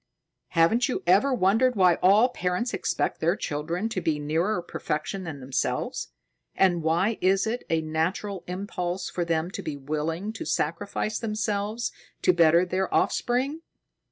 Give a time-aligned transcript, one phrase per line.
[0.57, 5.39] Haven't you ever wondered why all parents expect their children to be nearer perfection than
[5.41, 6.07] themselves,
[6.55, 11.91] and why is it a natural impulse for them to be willing to sacrifice themselves
[12.23, 13.61] to better their offspring?"